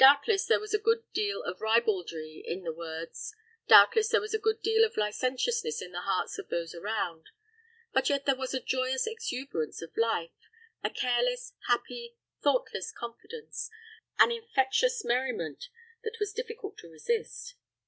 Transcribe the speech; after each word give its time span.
Doubtless 0.00 0.46
there 0.46 0.58
was 0.58 0.74
a 0.74 0.80
good 0.80 1.04
deal 1.12 1.44
of 1.44 1.60
ribaldry 1.60 2.42
in 2.44 2.64
the 2.64 2.72
words 2.72 3.32
doubtless 3.68 4.08
there 4.08 4.20
was 4.20 4.34
a 4.34 4.38
good 4.40 4.60
deal 4.62 4.84
of 4.84 4.96
licentiousness 4.96 5.80
in 5.80 5.92
the 5.92 6.00
hearts 6.00 6.38
of 6.40 6.48
those 6.48 6.74
around; 6.74 7.26
but 7.92 8.10
yet 8.10 8.24
there 8.26 8.34
was 8.34 8.52
a 8.52 8.58
joyous 8.58 9.06
exuberance 9.06 9.80
of 9.80 9.96
life 9.96 10.34
a 10.82 10.90
careless, 10.90 11.52
happy, 11.68 12.16
thoughtless 12.42 12.90
confidence 12.90 13.70
an 14.18 14.32
infectious 14.32 15.04
merriment, 15.04 15.68
that 16.02 16.18
was 16.18 16.32
difficult 16.32 16.76
to 16.78 16.88
resist. 16.88 17.54